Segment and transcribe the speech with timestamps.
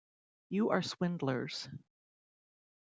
[0.49, 1.69] You are swindlers.